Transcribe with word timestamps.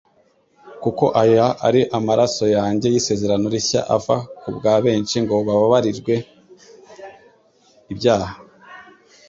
kuko 0.83 1.05
aya 1.23 1.45
ari 1.67 1.81
amaraso 1.97 2.45
yanjye 2.57 2.87
y'Isezerano 2.93 3.45
Rishya 3.53 3.81
ava 3.95 4.17
kubwa 4.39 4.71
benshi 4.85 5.15
ngo 5.23 5.33
bababarirwe 5.47 6.15
ibyaha. 7.91 8.33